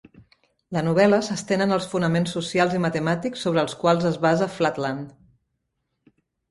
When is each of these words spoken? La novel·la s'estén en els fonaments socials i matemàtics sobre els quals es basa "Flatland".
La 0.77 0.81
novel·la 0.87 1.19
s'estén 1.27 1.65
en 1.67 1.75
els 1.75 1.85
fonaments 1.93 2.33
socials 2.39 2.75
i 2.79 2.81
matemàtics 2.89 3.47
sobre 3.47 3.65
els 3.67 3.79
quals 3.85 4.11
es 4.13 4.21
basa 4.29 4.53
"Flatland". 4.59 5.15